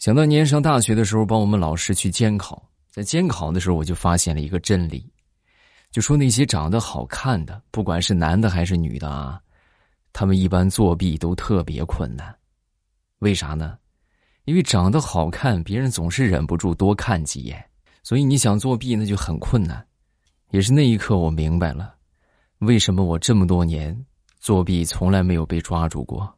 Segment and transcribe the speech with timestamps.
[0.00, 5.06] 想当年上大学的时候，帮我们老师去监考，在监考的时候，我就发现了一个真理，
[5.90, 9.38] 就说那些长得好看的，不管是男的还是女的啊，
[10.10, 12.34] 他们一般作弊都特别困难。
[13.18, 13.76] 为啥呢？
[14.46, 17.62] 因为长得好看，别人总是忍不住多看几眼，
[18.02, 19.86] 所以你想作弊那就很困难。
[20.50, 21.94] 也是那一刻，我明白了，
[22.60, 23.94] 为什么我这么多年
[24.38, 26.34] 作弊从来没有被抓住过。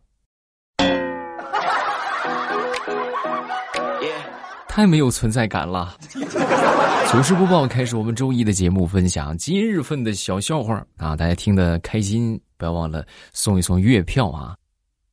[4.73, 5.95] 太没有存在感了。
[7.13, 11.15] 糗事播报开始，我们周一的节目分享今日份的小笑话啊！
[11.15, 13.05] 大家听得开心，不要忘了
[13.35, 14.57] 送一送月票啊！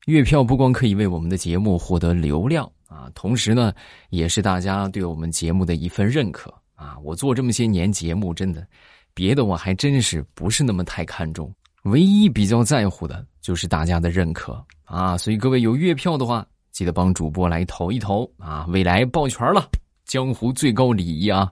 [0.06, 3.74] 月票不光可以为我们的节目获得流量啊，同时呢，
[4.12, 6.98] 也是大家对我们节目的一份认可啊！
[7.04, 8.66] 我做这么些年节目，真的
[9.14, 11.54] 别的我还真是不是那么太看重，
[11.84, 15.18] 唯一比较在乎的就是大家的认可啊！
[15.18, 16.48] 所以各位有月票的话。
[16.80, 18.66] 记得帮主播来投一投啊！
[18.70, 19.70] 未来抱拳了，
[20.06, 21.52] 江湖最高礼仪啊！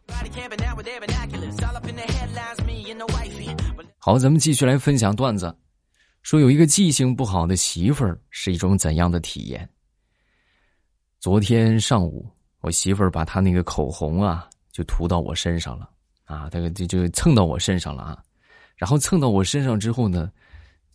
[3.98, 5.54] 好，咱们继续来分享段子。
[6.22, 9.70] 说有一个记性不好的媳妇儿是一种怎样的体验？
[11.20, 12.26] 昨天上午，
[12.62, 15.90] 我媳妇儿把她那个口红啊，就涂到我身上了
[16.24, 18.18] 啊，这个就就蹭到我身上了啊。
[18.78, 20.32] 然后蹭到我身上之后呢，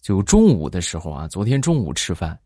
[0.00, 2.39] 就中午的时候啊，昨天中午吃饭。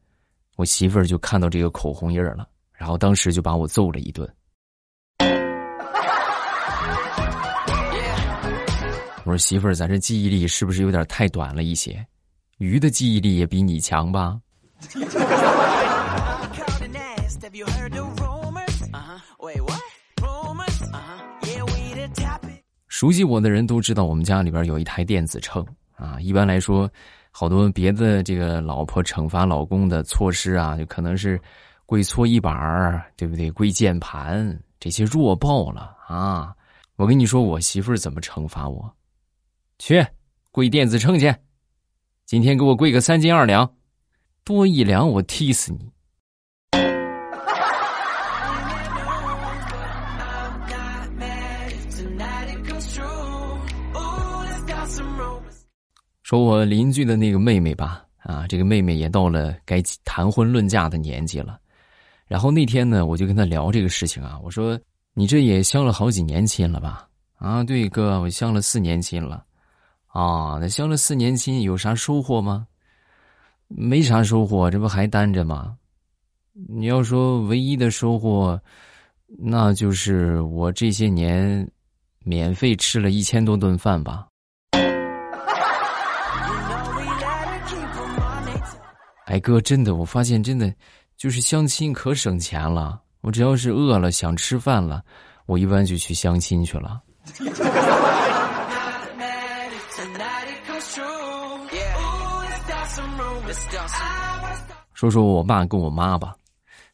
[0.57, 4.27] 我媳妇儿就看到这个口红印儿了，然后当时就把我揍了一顿。
[9.25, 12.03] 我说媳妇儿，咱这记忆力是不是有点太短了一些？
[12.57, 14.41] 鱼的记忆力也比你强吧？
[22.89, 25.63] 熟悉我的人都知道，我们家里边有一台电子秤
[25.97, 26.19] 啊。
[26.19, 26.91] 一般来说。
[27.39, 31.39] 好多别的这个老婆惩罚老公的措施啊，就可能是
[31.85, 33.51] 跪搓衣板儿，对不对？
[33.51, 36.57] 跪键盘这些弱爆了啊！
[36.97, 38.91] 我跟你说，我媳妇儿怎么惩罚我？
[39.79, 40.03] 去
[40.51, 41.31] 跪电子秤去，
[42.25, 43.71] 今天给我跪个三斤二两，
[44.43, 45.93] 多一两我踢死你！
[56.27, 61.57] 说我邻居的那个妹妹吧，啊，这个妹妹也到了该谈婚论嫁的年纪了。
[62.27, 64.77] 然后那天呢，我就跟她聊这个事情啊，我说
[65.15, 67.07] ：“你这也相了好几年亲了吧？”
[67.39, 69.45] 啊，对哥，我相了四年亲了。
[70.09, 72.67] 啊，那相了四年亲有啥收获吗？
[73.69, 75.77] 没啥收获，这不还单着吗？
[76.55, 78.61] 你要说唯一的收获，
[79.29, 81.71] 那就是我这些年
[82.25, 84.27] 免费吃了一千多顿饭吧。
[89.27, 90.73] 哎哥，真的，我发现真的，
[91.17, 93.03] 就是相亲可省钱了。
[93.23, 95.03] 我只要是饿了想吃饭了，
[95.47, 97.03] 我一般就去相亲去了。
[104.95, 106.37] 说说我爸跟我妈吧，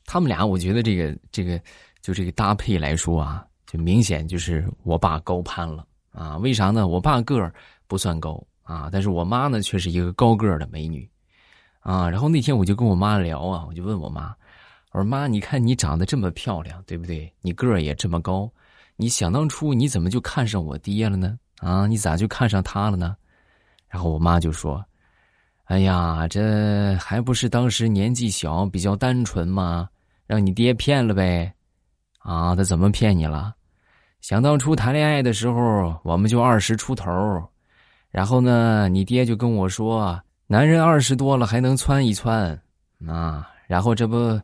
[0.07, 1.61] 他们俩，我觉得这个这个
[2.01, 6.39] 就这个搭配来说啊，就明显就是我爸高攀了啊。
[6.39, 6.89] 为啥呢？
[6.89, 7.53] 我爸个儿
[7.87, 11.07] 不算高啊，但是我妈呢却是一个高个儿的美女。
[11.83, 14.33] 啊，然后那天我就跟我妈聊啊，我就问我妈，
[14.93, 17.33] 我说妈，你看你长得这么漂亮，对不对？
[17.41, 18.49] 你个儿也这么高，
[18.95, 21.37] 你想当初你怎么就看上我爹了呢？
[21.59, 23.17] 啊，你咋就看上他了呢？
[23.89, 24.85] 然后我妈就说
[25.67, 29.89] ：“哎呀，这还不是当时年纪小，比较单纯嘛，
[30.25, 31.53] 让你爹骗了呗。
[32.19, 33.55] 啊，他怎么骗你了？
[34.21, 37.11] 想当初谈恋爱的时候，我们就二十出头，
[38.09, 40.17] 然后呢，你爹就跟我说。”
[40.53, 42.61] 男人二十多了还能窜一窜，
[43.09, 44.39] 啊，然后这不，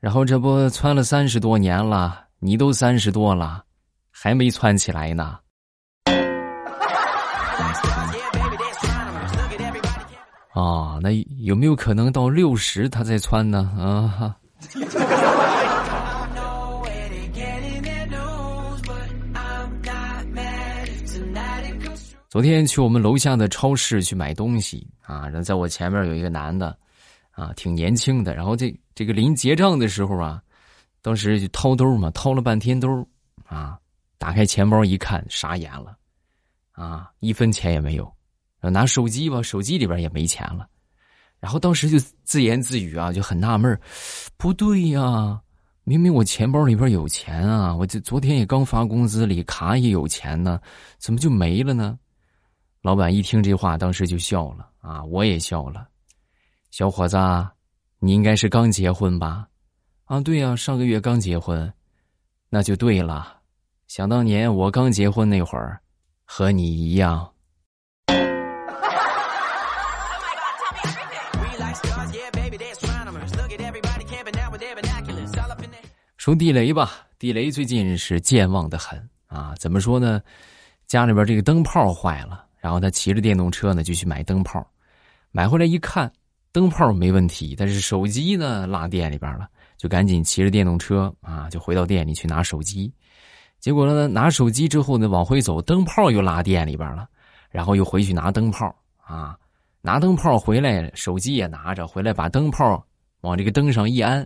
[0.00, 3.62] 然后这不窜了三十多年了，你都三十多了，
[4.10, 5.38] 还没窜起来呢。
[10.52, 13.70] 啊，那有没有可能到六十他再窜呢？
[13.78, 14.34] 啊。
[22.32, 26.74] 昨天去我们楼下的超市去买东西啊，然后在我前面有一个男的，
[27.30, 28.34] 啊，挺年轻的。
[28.34, 30.42] 然后这这个临结账的时候啊，
[31.02, 33.06] 当时就掏兜嘛，掏了半天兜，
[33.44, 33.78] 啊，
[34.16, 35.94] 打开钱包一看，傻眼了，
[36.70, 38.04] 啊，一分钱也没有。
[38.60, 40.66] 然后拿手机吧，手机里边也没钱了。
[41.38, 43.78] 然后当时就自言自语啊，就很纳闷
[44.38, 45.38] 不对呀，
[45.84, 50.58] 明明我钱包里边有钱啊，我这昨天也刚发工资，里卡也有钱呢，
[50.96, 51.98] 怎么就没了呢？
[52.82, 55.04] 老板一听这话，当时就笑了啊！
[55.04, 55.86] 我也笑了。
[56.72, 57.16] 小伙子，
[58.00, 59.46] 你应该是刚结婚吧？
[60.06, 61.72] 啊，对呀，上个月刚结婚，
[62.48, 63.38] 那就对了。
[63.86, 65.80] 想当年我刚结婚那会儿，
[66.24, 67.32] 和你一样。
[76.16, 79.54] 说地雷吧，地雷最近是健忘的很啊。
[79.60, 80.20] 怎么说呢？
[80.88, 84.64] 家里边这个灯泡坏了，然后他骑着电动车呢就去买灯泡，
[85.32, 86.10] 买回来一看，
[86.52, 92.92] 灯泡没问题，但是手机呢落店里边了，就赶紧骑着电动车啊就回到店里去拿手机。
[93.58, 97.08] 结果呢，拿手机之后呢往回走，灯泡又落店里边了，
[97.50, 99.36] 然后又回去拿灯泡啊，
[99.80, 102.86] 拿灯泡回来，手机也拿着回来，把灯泡
[103.22, 104.24] 往这个灯上一安。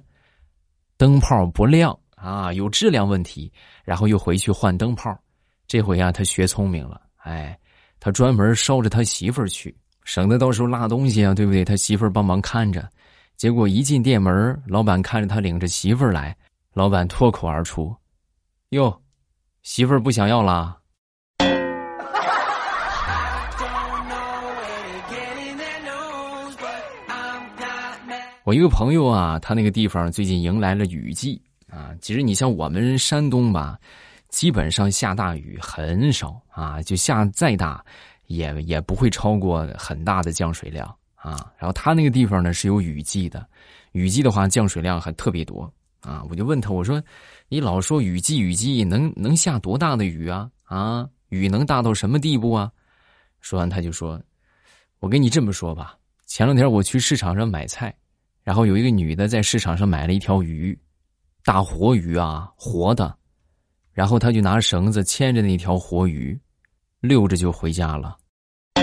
[0.99, 3.53] 灯泡不亮啊，有质量问题，
[3.85, 5.15] 然后又回去换灯泡。
[5.69, 7.59] 这回啊，他学聪明了，哎，
[7.99, 11.65] 他专门捎着他媳妇儿去，省得到时候落东西啊，对不对？
[11.65, 12.89] 他媳妇儿帮忙看着。
[13.37, 16.37] 结果一进店门，老板看着他领着媳妇儿来，
[16.73, 17.95] 老板脱口而出
[18.71, 19.03] ：“哟，
[19.63, 20.77] 媳妇儿不想要啦。”
[28.45, 31.91] 我一个朋友啊，他那个地方最近迎来了雨季啊。
[32.01, 33.77] 其实你像我们山东吧，
[34.29, 37.85] 基本上下大雨很少啊，就下再大，
[38.27, 41.53] 也也不会超过很大的降水量啊。
[41.59, 43.47] 然后他那个地方呢是有雨季的，
[43.93, 46.23] 雨季的话降水量还特别多啊。
[46.29, 47.03] 我就问他，我说
[47.49, 50.51] 你老说雨季雨季，能能下多大的雨啊？
[50.65, 52.71] 啊，雨能大到什么地步啊？
[53.41, 54.21] 说完他就说，
[54.99, 55.97] 我跟你这么说吧，
[56.27, 57.95] 前两天我去市场上买菜。
[58.43, 60.79] 然后有一个女的在市场上买了一条鱼，
[61.45, 63.13] 大活鱼啊，活的。
[63.97, 66.39] 然后他就拿绳子牵着那条活鱼，
[67.01, 68.15] 溜着就回家了。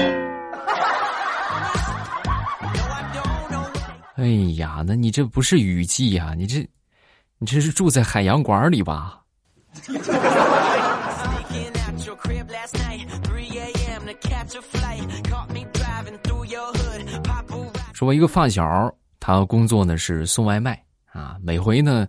[4.17, 4.25] 哎
[4.55, 6.33] 呀，那你这不是雨季呀？
[6.35, 6.67] 你这，
[7.37, 9.21] 你这是住在海洋馆里吧？
[17.93, 18.91] 说，我一个发小。
[19.19, 22.07] 他工作呢是送外卖啊，每回呢，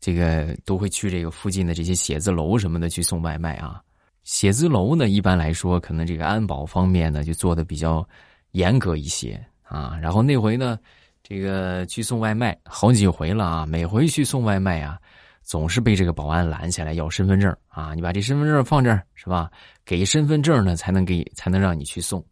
[0.00, 3.80] 这个都会去这个附近的这些写字楼什么的去送外卖啊。
[4.24, 8.06] 写字楼呢，一般来说可能这个安保方面呢就做的比较
[8.52, 9.96] 严格一些啊。
[10.02, 10.78] 然后那回呢，
[11.22, 14.98] 这个去送外卖好几回了啊，每回去送外卖啊，
[15.42, 19.50] 总是被这个保安拦下来要身份证啊，你把这身份证放这儿是吧？
[19.84, 22.24] 给身份证呢才能给才能让你去送。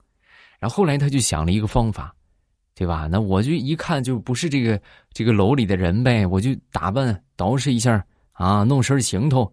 [0.59, 2.15] 然后后来他就想了一个方法。
[2.77, 3.09] 对吧？
[3.09, 4.81] 那我就一看就不是这个
[5.13, 9.51] 这个楼里的人呗，我就打扮捯饬一下啊，弄身行头，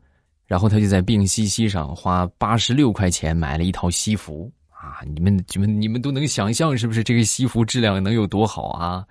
[0.48, 5.06] 然后他就在病西西上花八十六块钱买了一套西服啊！
[5.06, 9.06] 你们你们你们都能想象是不是这个西服质量能有多好啊？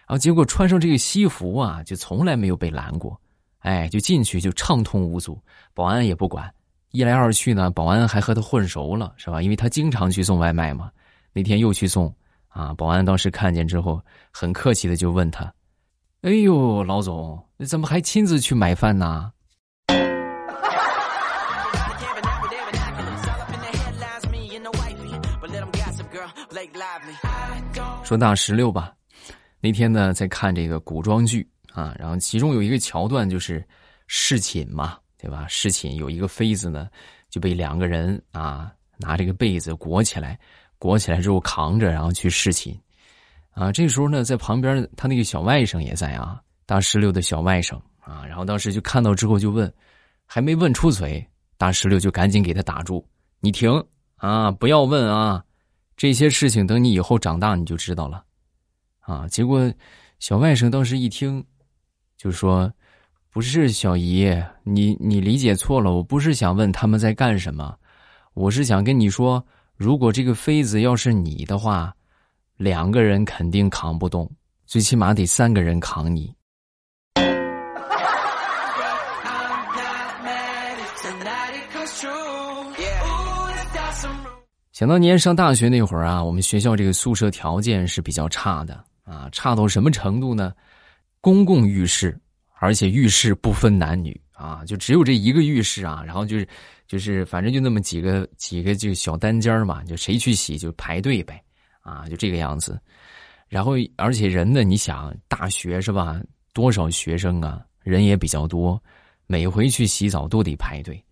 [0.00, 3.16] 然后结果穿上这个西服啊，就从来没有被拦过，
[3.60, 5.40] 哎，就进去就畅通无阻，
[5.72, 6.52] 保安也不管。
[6.90, 9.40] 一来二去呢，保安还和他混熟了，是吧？
[9.40, 10.90] 因为他经常去送外卖嘛，
[11.32, 12.12] 那天又去送。
[12.52, 12.74] 啊！
[12.74, 14.00] 保安当时看见之后，
[14.30, 15.52] 很客气的就问他
[16.20, 19.32] ：“哎呦，老总，你怎么还亲自去买饭呢？”
[28.04, 28.92] 说大石榴吧，
[29.60, 33.66] 那天呢在看这个古装剧啊，然后其中有一个桥段就是
[34.06, 35.46] 侍寝嘛，对吧？
[35.48, 36.88] 侍寝有一个妃子呢，
[37.30, 40.38] 就被两个人啊拿这个被子裹起来。
[40.82, 42.76] 裹起来之后扛着，然后去侍寝，
[43.52, 49.72] 啊，这时候呢，在旁边他那个小外甥也在啊，大石榴的小外甥啊，然后当时就看到之后就问，
[50.26, 51.24] 还没问出嘴，
[51.56, 53.06] 大石榴就赶紧给他打住，
[53.38, 53.70] 你停
[54.16, 55.40] 啊，不要问啊，
[55.96, 58.24] 这些事情等你以后长大你就知道了，
[58.98, 59.72] 啊，结果
[60.18, 61.44] 小外甥当时一听，
[62.16, 62.68] 就说，
[63.30, 64.28] 不是小姨，
[64.64, 67.72] 你你理解错了，我不是想问他们在干什么，
[68.34, 69.40] 我是想跟你说。
[69.82, 71.92] 如果这个妃子要是你的话，
[72.56, 74.30] 两个人肯定扛不动，
[74.64, 76.32] 最起码得三个人扛你。
[84.70, 90.52] 想当年上大学那会儿啊，我们学校这个宿舍条件是比较差的啊，差到什么程度呢？
[91.20, 92.16] 公共浴室，
[92.60, 96.46] 而且浴室不分男女啊，就只有这一个浴室啊，然后就是。
[96.92, 101.42] 就是反正就那么几个几个就小单间嘛，就谁去洗就排队呗，
[101.80, 102.78] 啊，就这个样子。
[103.48, 106.20] 然后而且人呢，你想大学是吧？
[106.52, 108.78] 多少学生啊，人也比较多，
[109.26, 111.02] 每回去洗澡都得排队。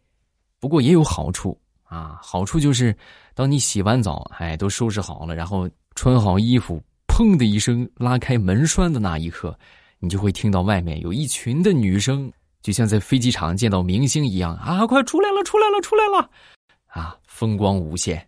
[0.58, 2.94] 不过也有好处啊，好处就是
[3.32, 9.58] 当你洗完澡，哎，都收拾好了，然后穿好衣服，砰的一声拉开门栓的那一刻，
[9.98, 12.30] 你就会听到外面有一群的女生，
[12.62, 16.30] 就像在飞机场见到明星一样啊，快出来了，出来了，出来了，
[16.86, 18.26] 啊，风光无限。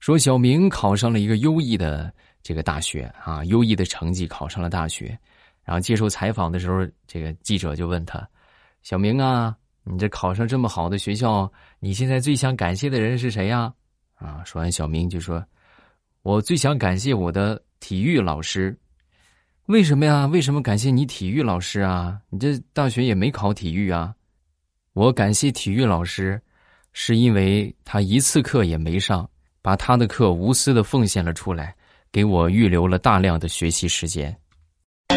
[0.00, 5.16] 说小明考上了一个优异的这个大学啊，优异的成绩考上了大学，
[5.62, 8.28] 然后接受采访的时候，这个记者就问他
[8.82, 13.72] ：“小明啊，你这考上这么好的学校，你现在最想感谢的人是谁呀？”
[14.18, 15.44] 啊，说完小明就说
[16.22, 18.78] ：“我最想感谢我的体育老师，
[19.66, 20.24] 为什么呀？
[20.26, 22.16] 为什么感谢你体育老师啊？
[22.30, 24.14] 你这大学也没考体育啊？
[24.92, 26.40] 我感谢体育老师，
[26.92, 29.28] 是因为他一次课也没上。”
[29.64, 31.72] 把他的课无私的奉献了出来，
[32.10, 34.36] 给我预留了大量的学习时间。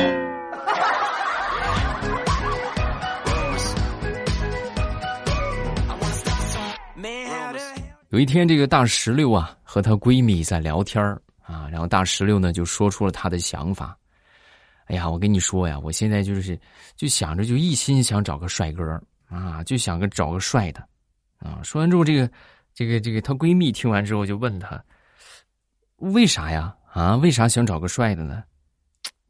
[8.09, 11.03] 有一天，这个大石榴啊和她闺蜜在聊天
[11.41, 13.97] 啊，然后大石榴呢就说出了她的想法。
[14.85, 16.57] 哎呀，我跟你说呀，我现在就是
[16.95, 20.79] 就想着就一心想找个帅哥啊，就想个找个帅的
[21.39, 21.59] 啊。
[21.61, 22.31] 说完之后，这个。
[22.73, 24.83] 这个这个，她闺蜜听完之后就问她
[25.95, 26.75] ：“为啥呀？
[26.91, 28.43] 啊，为啥想找个帅的呢？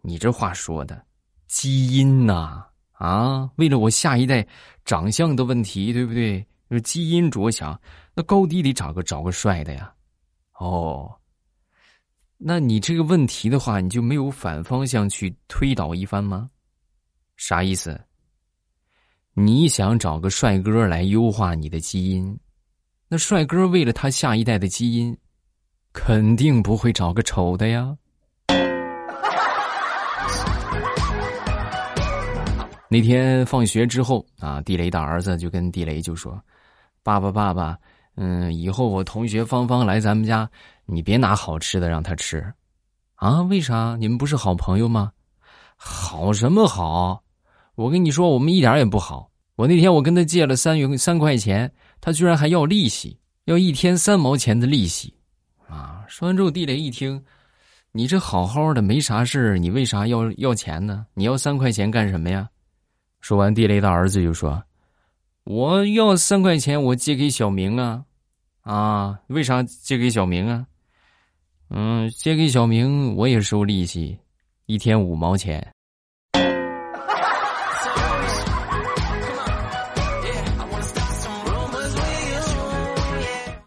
[0.02, 1.00] 你这话说的，
[1.48, 3.48] 基因呐啊！
[3.58, 4.44] 为了我下一代
[4.84, 6.44] 长相的问题，对不对？
[6.70, 7.80] 为基因着想，
[8.16, 9.94] 那高低得找个找个帅的呀。
[10.58, 11.14] 哦，
[12.38, 16.50] 那你这个问题的话，你就没有反方向去推导一番吗？
[17.38, 18.00] 啥意思？
[19.34, 22.40] 你想找个帅哥来优化你的基因？”
[23.08, 25.16] 那帅哥为了他下一代的基因，
[25.94, 27.96] 肯定不会找个丑的呀。
[32.90, 36.42] 那天放学之后啊，地雷的儿子就跟地雷就说
[37.04, 37.78] ：“爸爸，爸爸，
[38.15, 40.50] 嗯，以后我同学芳芳来咱们家，
[40.86, 42.53] 你别拿好吃的让她吃，
[43.15, 43.41] 啊？
[43.43, 43.95] 为啥？
[44.00, 45.12] 你们不是好朋友吗？
[45.75, 47.24] 好什么好？
[47.75, 49.29] 我跟你说，我们一点也不好。
[49.55, 55.12] 我那天我跟他借了三元三块钱。”他居然还要利息，要一天三毛钱的利息，
[55.67, 56.05] 啊！
[56.07, 57.19] 说完之后，地雷一听，
[57.91, 61.03] 你这好好的没啥事你为啥要要钱呢？
[61.15, 62.48] 你要三块钱干什么呀？
[63.22, 64.62] 说完，地雷的儿子就说
[65.46, 68.04] ：“我要三块钱，我借给小明啊，
[68.62, 70.66] 啊，为啥借给小明啊？
[71.70, 74.18] 嗯，借给小明我也收利息，
[74.66, 75.64] 一天五毛钱。”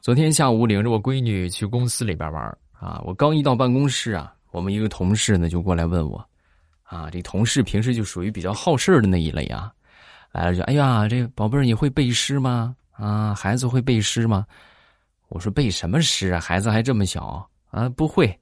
[0.02, 6.28] 昨天下午领着我闺女去公司里边玩啊，我刚一到办公室啊，我们一个同事呢就过来问我，
[6.82, 9.72] 啊，这同事平时就属于比较好事的那一类啊，
[10.32, 12.76] 来了就哎呀，这宝贝儿你会背诗吗？
[12.92, 14.46] 啊，孩子会背诗吗？
[15.28, 16.40] 我说背什么诗啊？
[16.40, 18.38] 孩子还这么小啊，不会。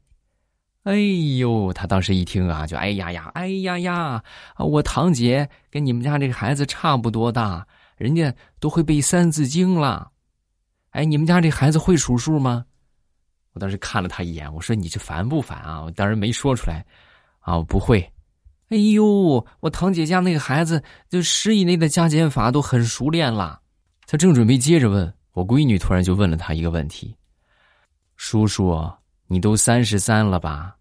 [0.85, 0.95] 哎
[1.39, 4.23] 呦，他当时一听啊，就哎呀呀，哎呀呀，
[4.59, 7.67] 我堂姐跟你们家这个孩子差不多大，
[7.97, 10.11] 人家都会背《三字经》了。
[10.91, 12.65] 哎，你们家这孩子会数数吗？
[13.53, 16.85] 我当时看了他一眼，我说：“你这烦不烦啊？”我当然没说出来，
[17.41, 18.07] 啊，我不会。
[18.69, 23.61] 哎呦，我堂姐家那个孩子，就十以内的加减法都很熟练了。
[24.07, 27.17] 他正准备接着问，我闺女突然就问了他一个问题
[28.17, 28.91] ：“叔叔，
[29.29, 30.75] 你都三十三了吧？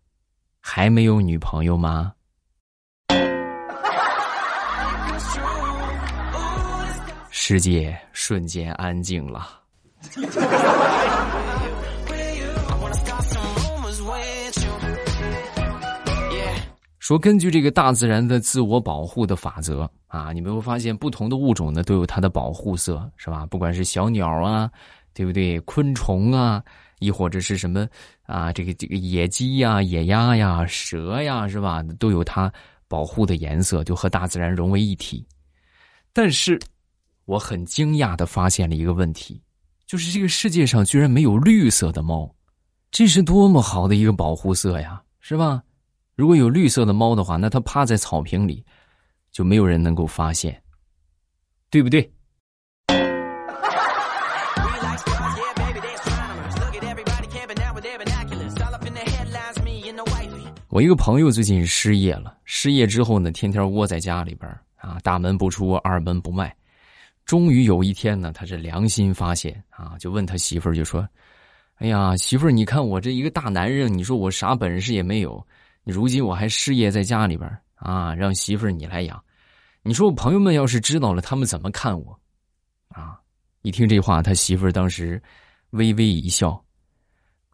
[0.60, 2.12] 还没有女朋友吗？”
[7.30, 9.48] 世界瞬间安静了。
[17.06, 23.46] 说根据这个大自然的自我保护的法则啊，你们会发现不同的物种呢都有它的保护色，是吧？
[23.46, 24.68] 不管是小鸟啊，
[25.14, 25.60] 对不对？
[25.60, 26.64] 昆虫啊，
[26.98, 27.88] 亦或者是什么
[28.24, 31.84] 啊，这个这个野鸡呀、野鸭呀、蛇呀，是吧？
[32.00, 32.52] 都有它
[32.88, 35.24] 保护的颜色，就和大自然融为一体。
[36.12, 36.60] 但是，
[37.26, 39.40] 我很惊讶的发现了一个问题。
[39.86, 42.28] 就是这个世界上居然没有绿色的猫，
[42.90, 45.62] 这是多么好的一个保护色呀，是吧？
[46.16, 48.64] 如果有绿色的猫的话，那它趴在草坪里，
[49.34, 50.62] 就没有人能够发现，
[51.70, 52.10] 对不对？
[60.70, 66.54] 我一个朋友最近失业了，失业之后呢，天天窝在家里边啊，大门不出，二门不迈。
[67.26, 71.08] 终于有一天呢，他是良心发现啊，就问他媳妇儿，就说
[71.80, 75.46] ：“哎呀，媳妇儿，你看我这一个大男人，你说我啥本事也没有，
[75.92, 79.24] 如今我还失业在家里边啊，让媳妇儿你来养，
[79.84, 82.20] 你说我朋友们要是知道了，他们怎么看我？”
[82.90, 83.20] 啊，
[83.62, 85.22] 一听这话，他媳妇儿当时
[85.72, 86.64] 微微一笑：“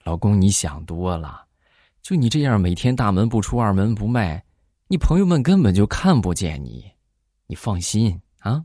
[0.03, 1.43] 老公，你想多了，
[2.01, 4.43] 就你这样每天大门不出二门不迈，
[4.88, 6.89] 你朋友们根本就看不见你，
[7.47, 8.63] 你放心啊。”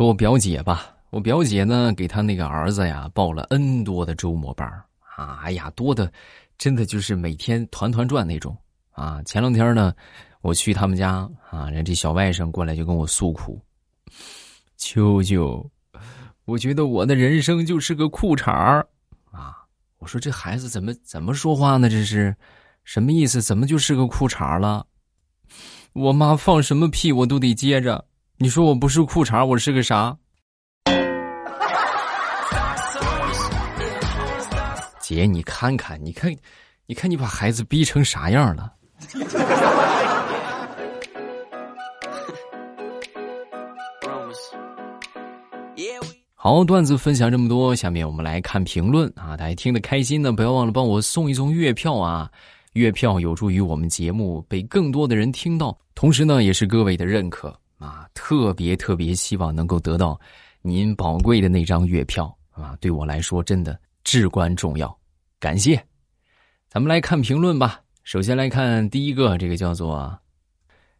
[0.00, 4.66] 说我表姐吧，我表姐呢给她那个儿子呀报了 N 多的周末班
[5.14, 6.10] 啊，哎呀多的，
[6.56, 8.56] 真的就是每天团团转那种
[8.92, 9.22] 啊。
[9.24, 9.94] 前两天呢，
[10.40, 13.60] 我去他们家啊，人这小外甥过来就跟我诉苦
[14.78, 15.70] ：“舅舅，
[16.46, 18.88] 我觉得我的人生就是个裤衩儿
[19.30, 19.54] 啊。”
[20.00, 21.90] 我说这孩子怎么怎么说话呢？
[21.90, 22.34] 这是
[22.84, 23.42] 什么意思？
[23.42, 24.86] 怎么就是个裤衩了？
[25.92, 28.06] 我妈放什么屁我都得接着。
[28.42, 30.16] 你说我不是裤衩，我是个啥？
[34.98, 36.34] 姐，你看看，你看，
[36.86, 38.72] 你看，你把孩子逼成啥样了？
[46.34, 49.36] 好，段子分享这么多，下面我们来看评论啊！
[49.36, 52.30] 大家听得开心的，不要忘了帮我送一送月票啊！
[52.72, 57.54] 月票有助于我们节目被更多的人听到，同时呢，也是各位的认可。
[57.80, 60.20] 啊，特别特别希望能够得到
[60.60, 62.76] 您宝贵的那张月票啊！
[62.78, 64.94] 对我来说真的至关重要，
[65.38, 65.82] 感谢。
[66.68, 67.80] 咱们来看评论吧。
[68.04, 70.14] 首先来看第一个，这个叫做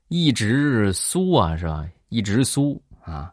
[0.09, 1.87] 一直苏啊，是吧？
[2.09, 3.31] 一直苏啊。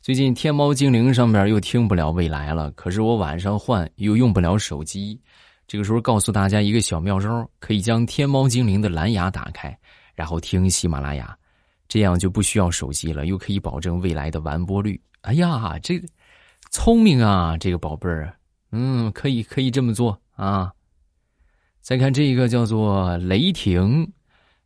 [0.00, 5.20] 最近天猫精灵上面又听不了未来了，可是我晚上换又用不了手机。
[5.68, 9.78] 这个时候告诉大家一个小妙招，可以将天猫精灵的蓝牙打开，
[10.16, 11.36] 然后听喜马拉雅。
[11.88, 15.00] 这样就不需要手机了，又可以保证未来的完播率。
[15.22, 16.00] 哎呀，这
[16.70, 18.32] 聪明啊，这个宝贝儿，
[18.70, 20.72] 嗯，可以可以这么做啊。
[21.80, 24.12] 再看这一个叫做雷霆，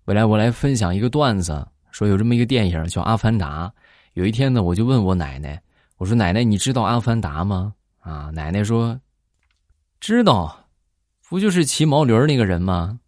[0.07, 3.69] 未来我来分享一个段子，说有这么一个电影叫《阿凡达》。
[4.15, 5.63] 有一天呢，我就问我奶奶，
[5.99, 7.73] 我说奶奶，你知道阿凡达吗？
[8.01, 9.01] 啊，奶奶说
[10.01, 10.69] 知道，
[11.29, 12.99] 不就是骑毛驴那个人吗？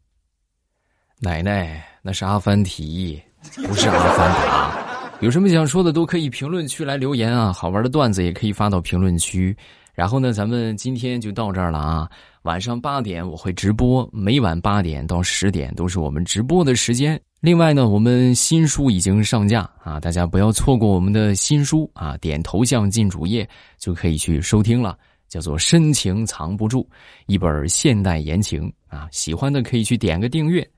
[1.18, 3.20] 奶奶，那是阿凡提。
[3.66, 7.52] 不是阿凡达，有什么想说的都可以评论区来留言啊！
[7.52, 9.56] 好玩的段子也可以发到评论区。
[9.92, 12.10] 然后呢，咱们今天就到这儿了啊！
[12.42, 17.20] 晚上八点我会直播，每晚八点到十点都是我们直播的时间。
[17.40, 22.16] 另外呢，我们新书已经上架啊，大家不要错过我们的新书啊！
[22.16, 26.80] 点头像进主页就可以去收听了，叫做《深情藏不住》，
[27.26, 29.06] 一本现代言情啊！
[29.12, 30.68] 喜欢的可以去点个订阅。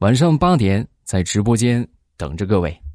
[0.00, 1.86] 晚上八点在直播间。
[2.20, 2.89] 等着各位。